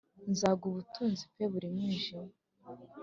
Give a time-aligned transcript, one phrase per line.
[0.31, 2.31] Nzaguha ubutunzi p buri mu mwijima